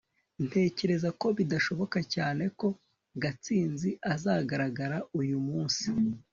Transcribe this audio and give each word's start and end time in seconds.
ntekereza 0.45 1.09
ko 1.19 1.27
bidashoboka 1.37 1.97
cyane 2.13 2.43
ko 2.59 2.67
gatsinzi 3.23 3.89
azagaragara 4.13 4.97
uyu 5.19 5.37
munsi 5.47 5.85